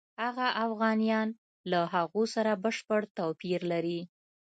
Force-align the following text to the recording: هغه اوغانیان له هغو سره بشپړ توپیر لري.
هغه 0.23 0.47
اوغانیان 0.65 1.29
له 1.71 1.79
هغو 1.93 2.23
سره 2.35 2.51
بشپړ 2.63 3.01
توپیر 3.17 3.59
لري. 3.71 3.99